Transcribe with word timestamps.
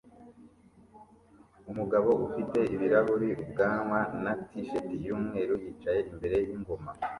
umugabo 1.71 2.09
ufite 2.27 2.59
ibirahuri 2.75 3.29
ubwanwa 3.43 3.99
na 4.23 4.31
t-shirt 4.45 4.87
yumweru 5.05 5.53
yicaye 5.63 5.99
imbere 6.11 6.37
yingoma 6.45 6.91